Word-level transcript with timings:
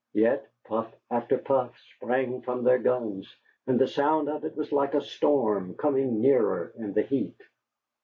Yet 0.15 0.47
puff 0.63 0.91
after 1.11 1.37
puff 1.37 1.77
sprang 1.77 2.41
from 2.41 2.63
their 2.63 2.79
guns, 2.79 3.31
and 3.67 3.77
the 3.79 3.85
sound 3.87 4.29
of 4.29 4.43
it 4.43 4.55
was 4.57 4.71
like 4.71 4.95
a 4.95 5.01
storm 5.03 5.75
coming 5.75 6.19
nearer 6.21 6.73
in 6.75 6.93
the 6.93 7.03
heat. 7.03 7.37